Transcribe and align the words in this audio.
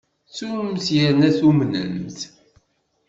Trumt 0.35 0.85
yerna 0.95 1.29
tumnemt. 1.37 2.19